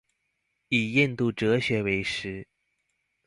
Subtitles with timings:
[0.69, 2.47] 以印度哲學為師